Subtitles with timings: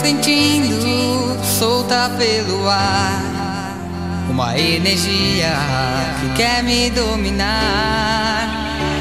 [0.00, 3.30] Sentindo solta pelo ar
[4.30, 5.52] uma energia
[6.20, 8.48] que quer me dominar.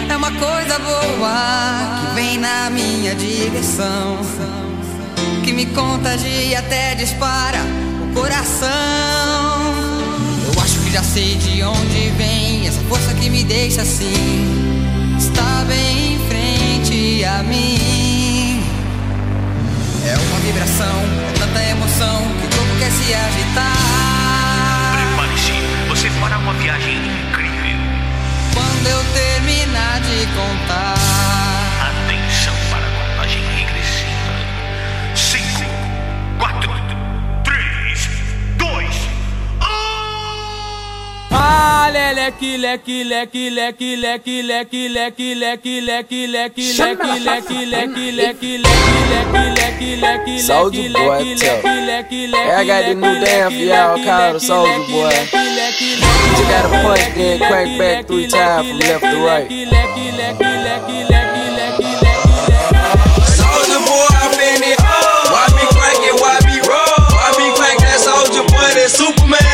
[0.09, 4.19] É uma coisa boa que vem na minha direção,
[5.41, 7.59] que me contagia até dispara
[8.03, 8.69] o coração.
[10.53, 15.15] Eu acho que já sei de onde vem essa força que me deixa assim.
[15.17, 17.98] Está bem em frente a mim.
[20.11, 20.99] É uma vibração,
[21.29, 23.75] é tanta emoção que o corpo quer se agitar.
[24.95, 25.53] Prepare-se,
[25.87, 27.77] você fará uma viagem incrível.
[28.53, 30.95] Quando eu terminar de contar,
[31.89, 34.33] Atenção para a contagem regressiva.
[35.15, 35.63] 5,
[36.39, 36.71] 4,
[37.43, 38.09] 3,
[38.57, 38.85] 2,
[39.61, 39.65] 1.
[41.31, 48.11] Ah, leque, leque, leque, leque, leque, leque, leque, leque, leque, leque, leque, leque, leque, leque,
[48.11, 51.61] leque, leque, leque, Soulja Boy, tell.
[51.63, 55.07] Hey, I got this new dance for y'all called the Soulja Boy.
[55.79, 55.95] You
[56.35, 59.47] just gotta punch, then crank back three times from left to right.
[63.39, 64.79] Soldier boy, I'm in it.
[65.31, 66.03] Why me crank?
[66.19, 66.99] Why me roll?
[67.15, 68.59] Why me crank that soldier boy?
[68.75, 69.48] That Superman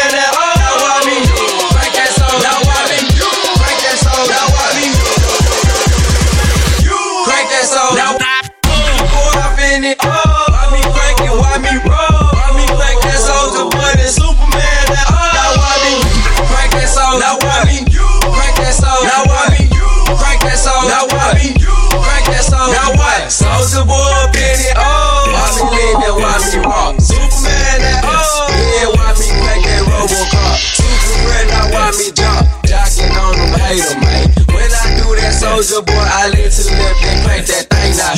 [33.73, 34.30] them man.
[34.53, 37.93] When I do that soldier boy, I lean to the left and crank that thing
[37.98, 38.15] down.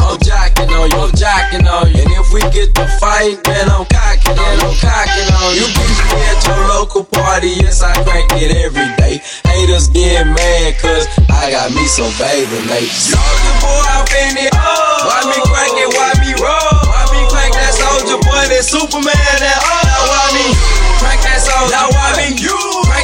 [0.00, 2.00] I'm jocking on you, I'm jocking on you.
[2.00, 5.64] And if we get to fight, then I'm cocking on you, I'm cocking on you.
[5.64, 9.20] You bitch me at your local party, yes, I crank it every day.
[9.44, 12.88] Haters get mad, cause I got me some baby late.
[12.88, 14.52] Soldier boy, I'm in it.
[14.54, 16.72] Why me crank it, why me roll?
[16.88, 19.80] Why me crank that soldier boy, that Superman, that oh.
[19.84, 20.46] Now why me
[20.98, 21.68] crank that soldier?
[21.68, 22.32] Now why me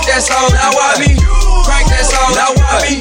[0.01, 1.15] Crank that song, now why me?
[1.63, 3.01] Crank that song, now why me?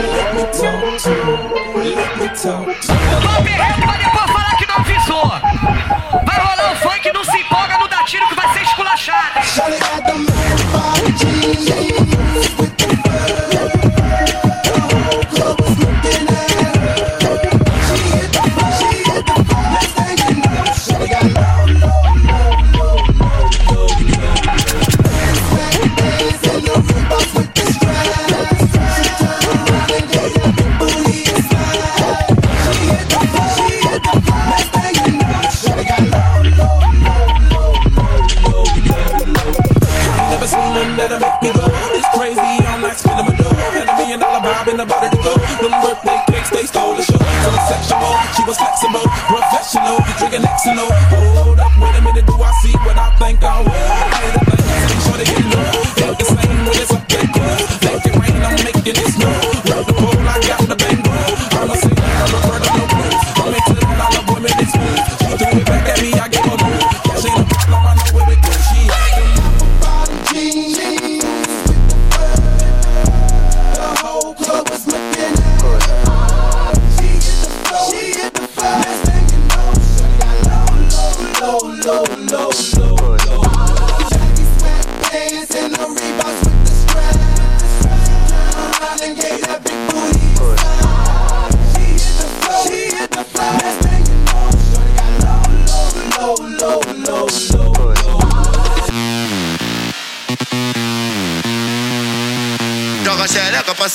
[0.00, 1.94] Let me talk to you.
[1.94, 3.93] Let me talk to you.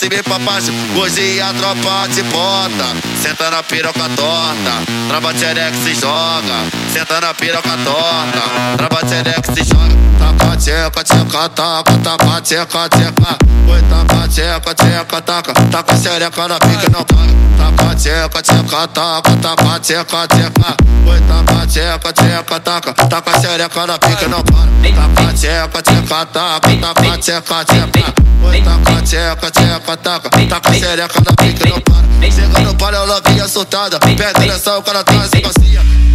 [0.09, 2.95] Xereca pra e baixo Hoje a tropa te bota.
[3.21, 6.65] Senta na piroca torta Trava xereca se joga.
[6.91, 8.41] Senta na piroca torta
[8.77, 9.95] Trava xereca se joga.
[10.19, 10.38] Taca
[10.79, 13.37] tcheca, tcheca, taca Taca tcheca, tcheca
[13.67, 17.27] Oi, taca tcheca, tcheca, taca Taca xereca na pica não para
[17.57, 23.97] Taca tcheca, tcheca, taca Taca tcheca, tcheca Oi, taca tcheca, tcheca, taca Taca xereca na
[23.97, 30.29] pica não para Taca tcheca, tcheca, taca Taca tcheca, tcheca Oi, taca tcheca, tcheca, taca
[30.29, 34.83] Taca xereca na pica não para Chega no palio, ela vinha soltada Pega direção, o
[34.83, 36.08] cara traz passeia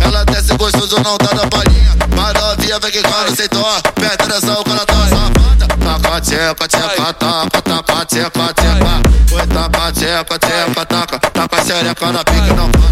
[0.00, 3.80] ela desce gostoso, não tá na palhinha Mas novinha vem que quando sem dó
[4.22, 5.40] direção, o cara tá safada
[5.80, 9.00] Taca tcheca, tcheca, taca, taca, tcheca, tcheca.
[9.32, 12.90] Oi, taca, tcheca, tcheca, taca, taca a xereca na pique, não para.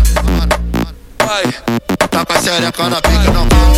[2.08, 3.68] Taca a xereca na pique, não para.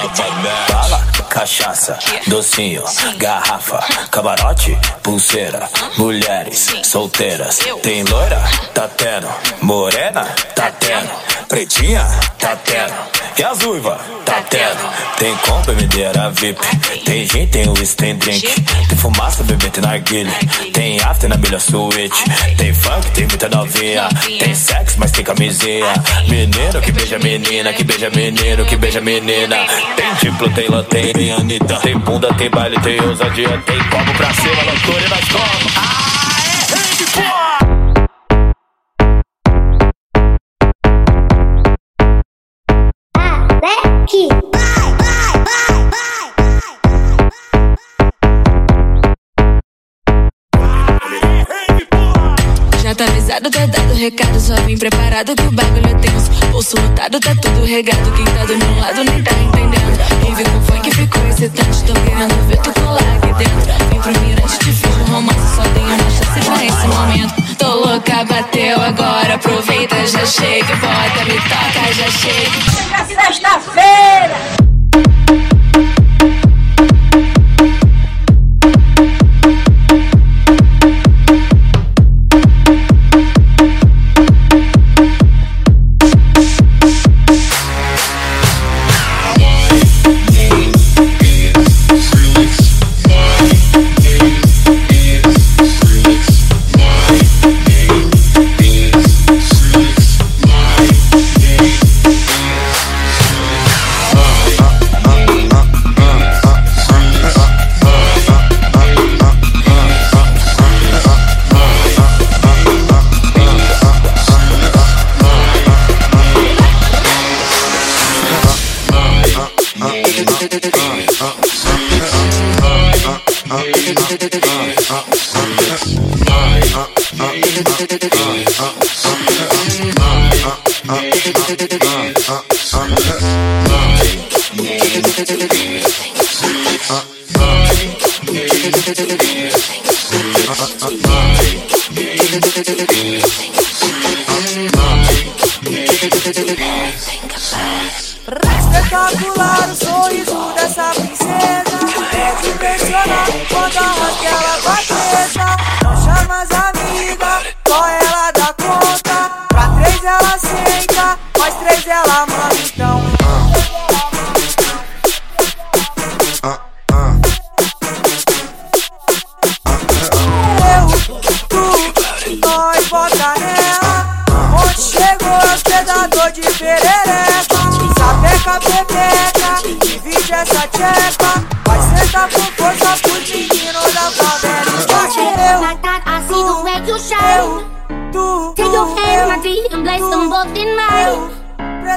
[0.00, 0.69] enough of that.
[1.30, 1.96] Cachaça,
[2.26, 2.82] docinho,
[3.16, 3.78] garrafa,
[4.10, 7.60] camarote, pulseira, mulheres solteiras.
[7.82, 8.42] Tem loira?
[8.74, 9.28] Tá tendo.
[9.62, 10.24] Morena?
[10.54, 11.08] Tá tendo.
[11.48, 12.04] Pretinha?
[12.38, 12.92] Tá tendo.
[13.38, 13.98] E as uiva?
[14.24, 15.16] Tá tendo.
[15.18, 16.60] Tem compra, medeira VIP.
[17.04, 18.46] Tem gin, tem whisky, tem drink.
[18.88, 20.32] Tem fumaça, bebê, tem narguilha.
[20.72, 22.22] Tem after na milha suíte.
[22.56, 24.08] Tem funk, tem muita novinha.
[24.38, 25.86] Tem sexo, mas tem camisinha.
[26.28, 29.56] Menino que beija menina, que beija menino, que beija menina.
[29.96, 31.78] Tem diplo, tem lantém, tem Anitta.
[31.80, 33.58] Tem bunda, tem baile, tem ousadia.
[33.66, 35.42] Tem copo pra cima, loucura e nós como.
[35.76, 37.30] Ah, é rede!
[43.16, 44.59] Alec.
[54.00, 54.40] Recado.
[54.40, 56.30] Só vim preparado que o bagulho é tenso.
[56.50, 58.10] Bolso lotado, tá tudo regado.
[58.12, 59.98] Quem tá do meu lado nem tá entendendo.
[60.22, 61.84] Quem viu com funk ficou excitante.
[61.84, 63.88] Tô querendo ver tu colar aqui dentro.
[63.90, 65.54] Vem pro mirante, te fiz um romance.
[65.54, 67.56] Só tem uma chance pra esse momento.
[67.58, 69.34] Tô louca, bateu agora.
[69.34, 70.74] Aproveita, já chega.
[70.76, 72.58] Bota, me toca, já chega.
[73.06, 74.60] Sexta-feira.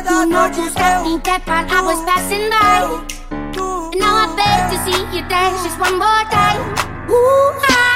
[0.05, 3.05] You know just got me dead while I was passing by.
[3.31, 6.59] And now I beg to see you dance just one more time.
[7.09, 7.92] Ooh, I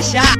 [0.00, 0.39] Russia.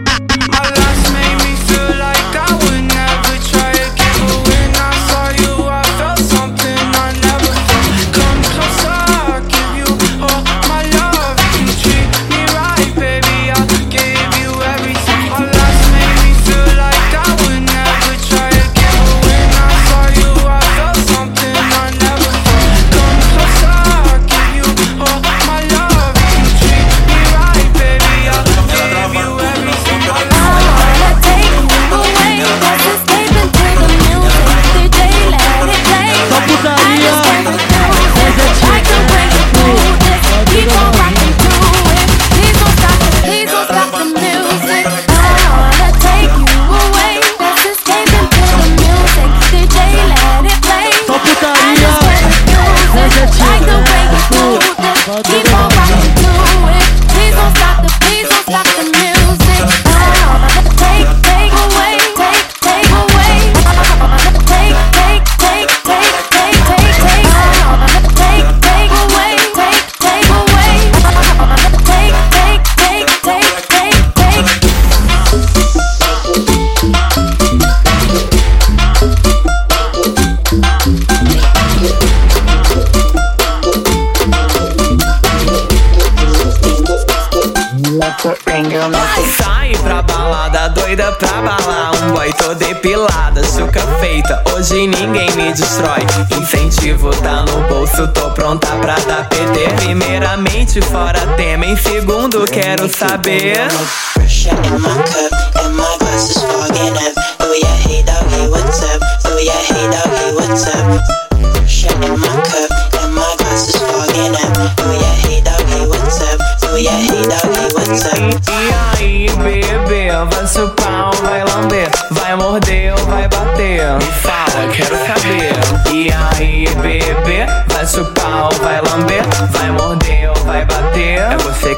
[100.78, 103.66] Fora tema Em segundo quero saber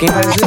[0.03, 0.42] É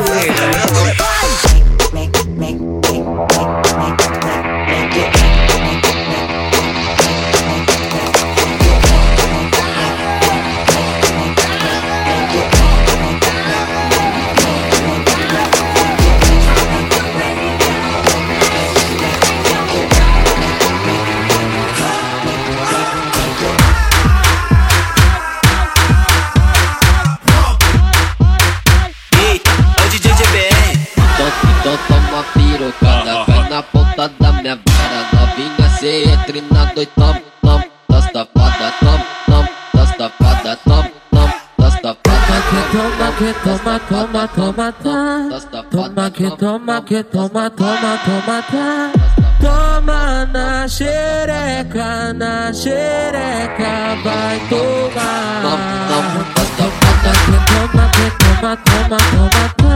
[35.86, 41.30] Novinha, cê entre na dois, tom, tom Das tapadas, tom, tom Das tapadas, tom, tom
[41.60, 42.25] Das tapadas,
[42.72, 45.30] Toma que toma, toma, toma, tá.
[45.70, 48.92] Toma que toma, que toma, toma, toma, tá.
[49.39, 55.42] Toma na xereca, na xereca, vai tomar.
[55.88, 59.75] Toma que toma, que toma, toma, toma, tá.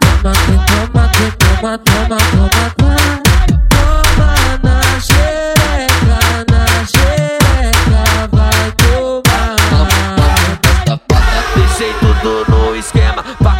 [0.00, 3.25] Toma que toma, que toma, toma, toma, tá.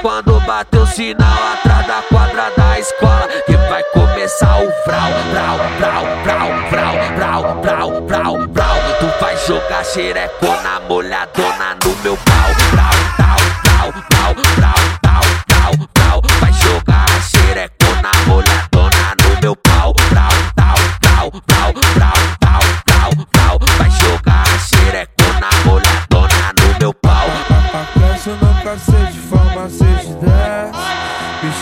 [0.06, 5.58] Quando bater o sinal Atrás da quadra da escola Que vai começar o frau Frau,
[5.78, 12.54] frau, frau, frau, frau, frau, frau, frau Tu vai jogar xerecona molhadona no meu pau
[12.70, 14.85] Frau, frau, frau, frau, frau,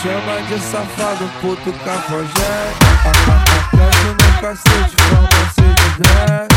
[0.05, 2.85] chama de safado, puto cafajeste
[3.71, 6.47] Cresce no cacete, forma 6 de 10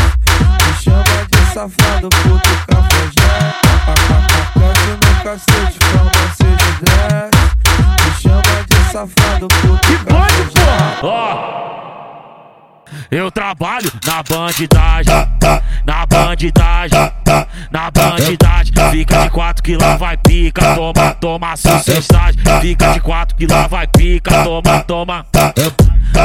[0.59, 3.65] Me chama de safado, puto cafajeste
[4.53, 7.33] Cresce no cacete, forma 6 de 10
[8.05, 10.61] Me chama de safado, puto cafajeste
[11.01, 11.09] Ó.
[13.11, 15.13] Eu trabalho na bandidagem,
[15.85, 17.11] na bandidagem,
[17.71, 18.73] na bandidagem.
[18.91, 22.41] Fica de quatro que lá vai pica, toma, toma sucessagem.
[22.61, 25.25] Fica de quatro que lá vai pica, toma, toma.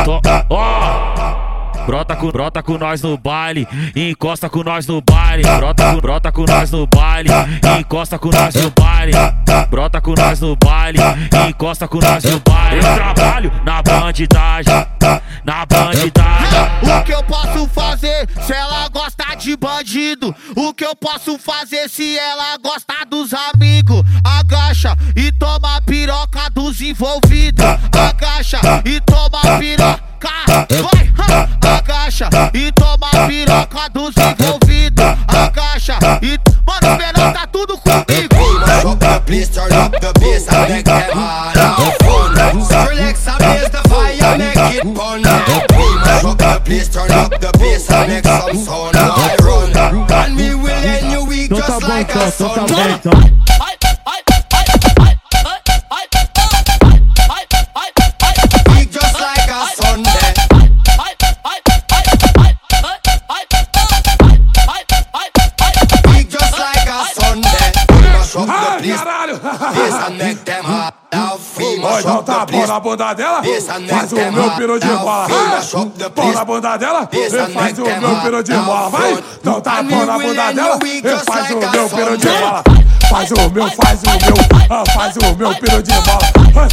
[0.05, 1.44] To- Ó.
[1.87, 5.43] Brota com, brota com nós no baile, encosta com nós no baile.
[5.43, 7.31] Brota com, brota com nós no baile,
[7.79, 9.13] encosta com nós no baile.
[9.71, 10.99] Brota com nós no baile,
[11.49, 12.79] encosta com nós no baile.
[12.79, 14.87] Eu trabalho na bandidagem,
[15.45, 16.61] na bandidagem.
[16.83, 20.35] O que eu posso fazer se ela gosta de bandido?
[20.57, 24.03] O que eu posso fazer se ela gosta dos amigos?
[24.25, 27.65] Agacha e toma a piroca dos envolvidos.
[27.93, 30.05] Agacha e toma piroca.
[30.49, 35.05] Vai, Tá, tá, a caixa tá, e toma a piroca dos envolvidos.
[35.29, 36.39] A caixa e.
[36.67, 38.35] Mano, o tá tudo comigo.
[39.27, 41.77] Please turn up the bass, a mega é mala.
[42.89, 46.61] Relax a mesa, vai a mega bona.
[46.65, 50.25] Please turn up the bass, a mega sonora.
[50.25, 53.01] And we will end your week então just like a então, então sonora.
[68.35, 69.39] choque Ai, do caralho!
[69.39, 72.07] Pisa no tema, dá o fim, Pode
[72.67, 73.43] na bunda dela, ah!
[73.89, 75.27] faz o meu pino de bola.
[76.15, 77.09] Põe na bunda dela,
[77.55, 78.91] faz o meu pino de bola.
[78.91, 80.79] Vai, então tá pau na bunda dela,
[81.25, 82.65] faz o meu pino de bola.
[83.09, 86.69] Faz o meu, faz o meu, faz o meu pino de bola.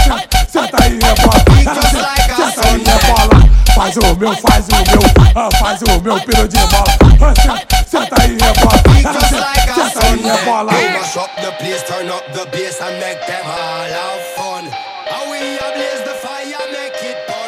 [0.50, 3.41] Senta aí, rebola, senta tá aí, rebola.
[3.76, 5.02] Faz o meu, faz o meu,
[5.36, 6.84] ah, faz o meu pino de bola.
[7.22, 8.78] Ah, Senta, senta aí, rebola.
[9.02, 10.74] Just Senta, like a senta aí, rebola.
[10.74, 14.66] We mash up the place, turn up the bass and make them all have fun.
[15.12, 17.42] And we ablaze the fire, make it fun.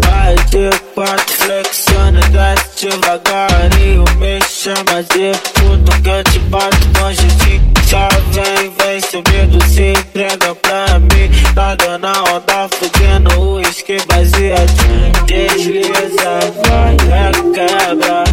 [0.00, 6.38] Vai de quatro, flexiona, desce devagar E o me chama de puto que eu te
[6.38, 9.00] bato com jeitinho Só vem, vem
[9.32, 11.28] medo, se entrega pra mim.
[11.56, 18.24] Nada na onda, fudendo o uísque baseadinho Desliza, vai, é quebra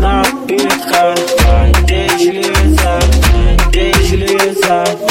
[0.00, 2.98] Na pica, vai, desliza
[3.70, 5.03] Desliza,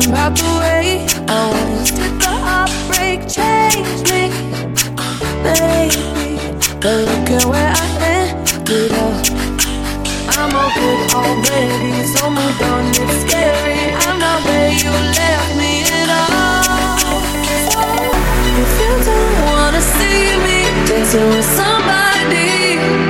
[0.00, 1.90] Thinking about the way I was.
[1.90, 4.32] Did the heartbreak change me?
[5.44, 6.40] Maybe.
[6.80, 9.26] But look at where I ended up.
[10.38, 12.88] I'm all good already, so moved on.
[12.88, 13.92] It's scary.
[14.08, 16.96] I'm not where you left me at all.
[18.56, 23.09] If you don't wanna see me dancing with somebody.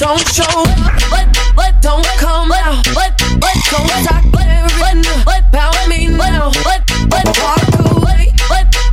[0.00, 0.66] Don't show up,
[1.10, 3.04] but but don't come out, don't
[4.02, 7.60] talk caring about me now, but but walk
[7.92, 8.32] away,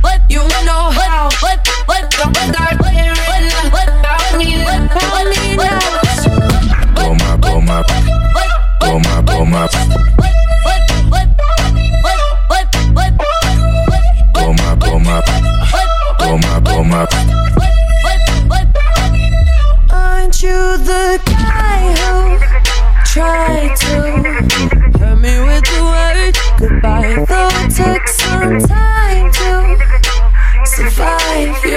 [0.02, 1.64] but you know how, but
[2.10, 2.92] don't start about
[4.36, 5.80] me, about me now.
[6.94, 7.82] Blow my, blow my,
[8.78, 10.17] blow my, blow my,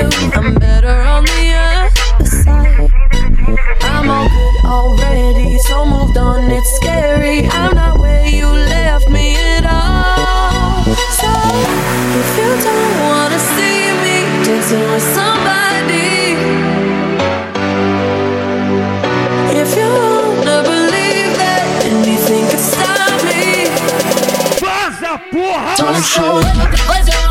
[0.02, 2.92] you, I'm better on the other side.
[3.82, 6.50] I'm all good already, so moved on.
[6.52, 7.48] It's scary.
[7.48, 10.84] I'm not where you left me at all.
[11.20, 11.32] So
[12.20, 16.36] if you don't wanna see me dancing with somebody.
[19.62, 23.70] If you wanna believe that anything could stop me,
[25.78, 27.31] don't show up.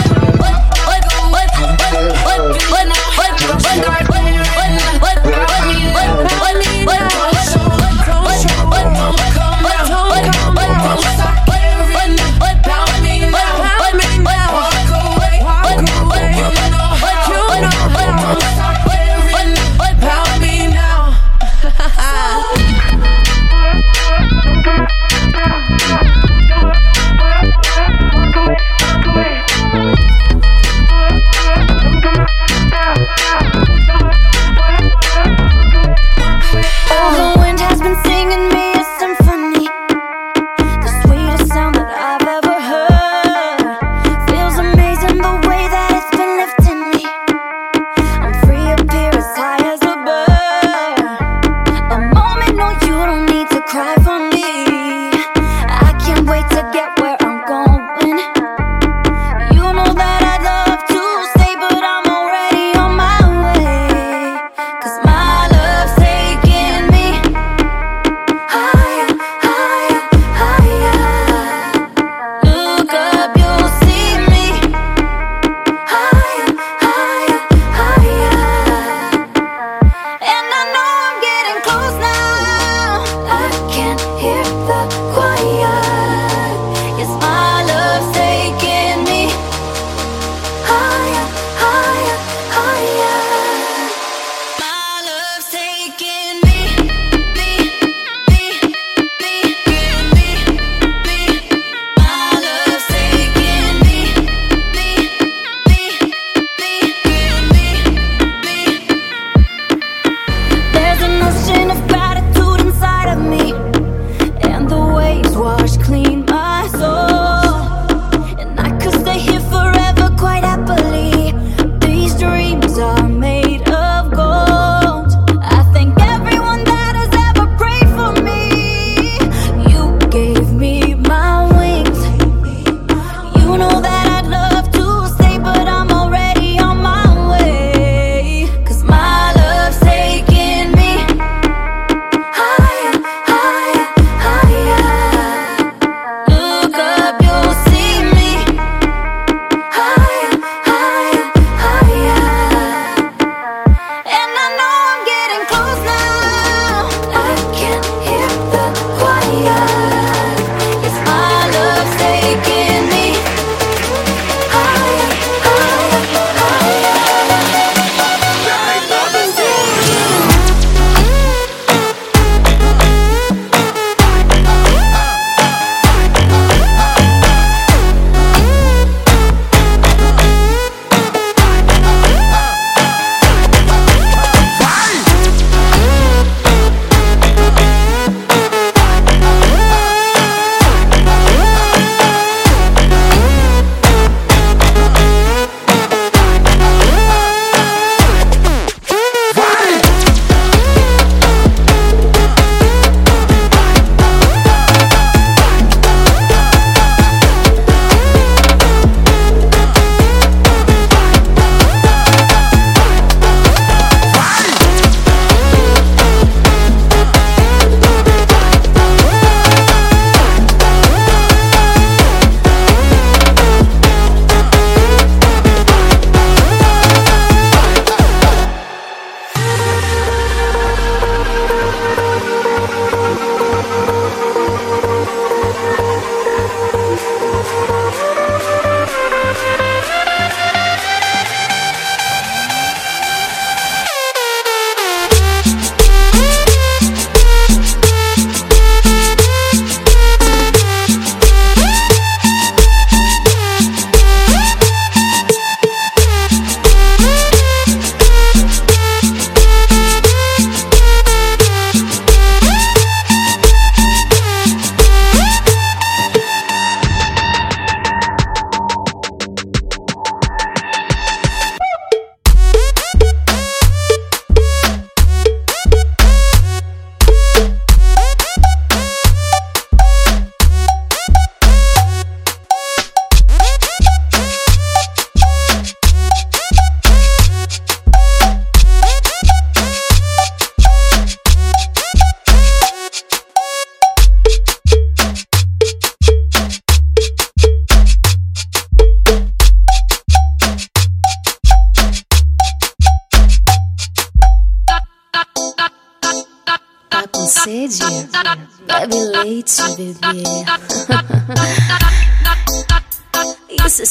[310.13, 310.23] E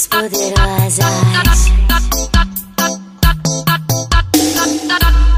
[0.09, 1.04] poderosas.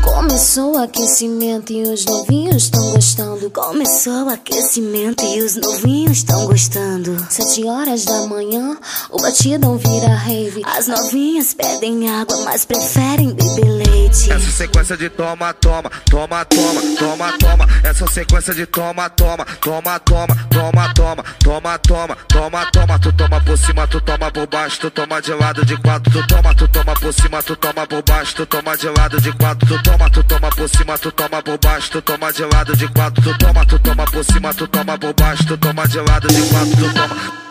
[0.03, 3.49] Começou o aquecimento e os novinhos estão gostando.
[3.51, 7.27] Começou o aquecimento e os novinhos estão gostando.
[7.31, 8.77] Sete horas da manhã,
[9.11, 10.63] o batidão vira rave.
[10.65, 13.92] As novinhas pedem água, mas preferem beber leite.
[14.13, 17.67] Essa sequência de toma, toma, toma, toma, toma, toma.
[17.83, 22.99] Essa sequência de toma, toma, toma, toma, toma, toma, toma, toma, toma, toma.
[22.99, 26.27] Tu toma por cima, tu toma por baixo, tu toma de lado de quatro, tu
[26.27, 29.67] toma, tu toma por cima, tu toma por baixo, tu toma de lado de quatro,
[29.67, 32.89] tu toma, tu toma por cima, tu toma por baixo, tu toma de lado de
[32.89, 36.29] quatro, tu toma, tu toma por cima, tu toma por baixo, tu toma de lado
[36.29, 37.43] de quatro, tu toma.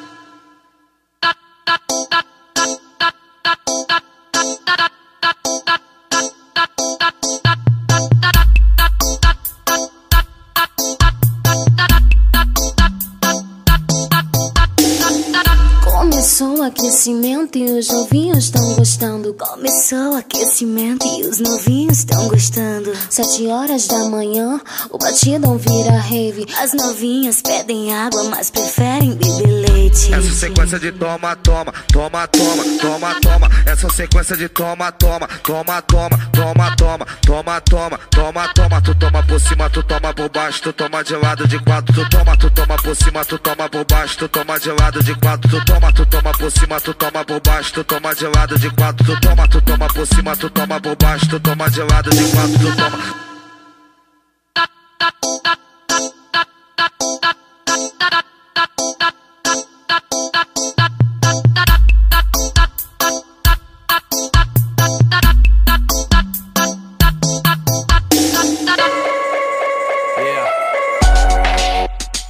[16.64, 19.34] Aquecimento e os novinhos estão gostando.
[19.34, 22.92] Começou o aquecimento e os novinhos estão gostando.
[23.10, 26.46] Sete horas da manhã, o batidão vira rave.
[26.62, 30.14] As novinhas pedem água, mas preferem beber leite.
[30.14, 33.50] Essa sequência de toma, toma, toma, toma, toma, toma.
[33.66, 38.82] Essa sequência de toma, toma, toma, toma, toma, toma, toma, toma, toma, toma.
[38.82, 42.10] Tu toma por cima, tu toma por baixo, tu toma de lado de quatro, tu
[42.10, 45.50] toma, tu toma por cima, tu toma por baixo, tu toma de lado de quatro,
[45.50, 48.70] tu toma, tu toma por cima, tu toma por baixo, tu toma de lado de
[48.70, 52.10] quatro, tu toma, tu toma por cima, tu toma por baixo, tu toma de lado
[52.10, 53.32] de quatro, tu toma.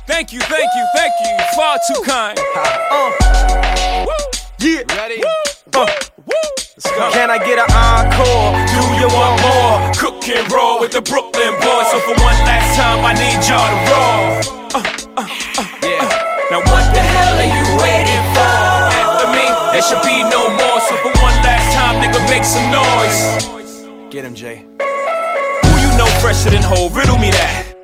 [0.07, 1.37] Thank you, thank you, thank you.
[1.55, 2.40] Far too kind.
[6.91, 8.51] Can I get an encore?
[8.67, 9.79] Do you want more?
[9.95, 11.87] Cook and roll with the Brooklyn boys.
[11.91, 14.51] So for one last time, I need y'all to roll.
[14.75, 14.83] Uh,
[15.15, 15.27] uh,
[15.57, 16.31] uh, yeah.
[16.51, 18.55] Now what the hell are you waiting for?
[18.91, 20.79] After me, there should be no more.
[20.83, 24.11] So for one last time, nigga, make some noise.
[24.11, 24.65] Get him, Jay.
[25.63, 26.89] Who you know fresher than whole?
[26.89, 27.70] Riddle me that.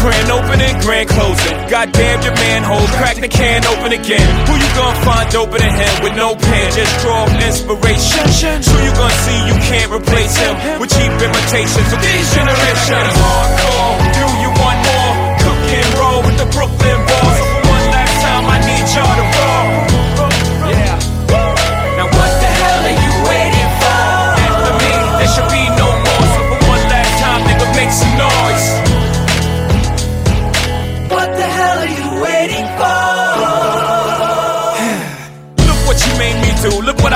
[0.00, 1.56] Grand opening, grand closing.
[1.68, 4.28] Goddamn your manhole, crack the can open again.
[4.46, 6.68] Who you gonna find open in him with no pen?
[6.72, 8.24] Just draw inspiration.
[8.68, 13.12] Who you gonna see you can't replace him with cheap imitations of these generations?
[13.16, 15.14] Hardcore, do you want more?
[15.44, 16.83] Cook and roll with the Brooklyn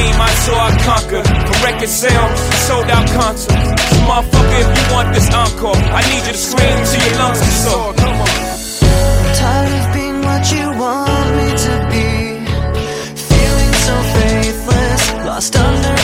[0.00, 1.26] came, I saw, I conquered.
[1.46, 3.68] From record sales, sold out concerts.
[3.90, 7.40] So motherfucker, if you want this encore, I need you to scream till your lungs
[7.46, 7.92] are sore.
[8.02, 8.34] Come on.
[9.40, 12.08] Tired of being what you want me to be.
[13.30, 15.99] Feeling so faithless, lost under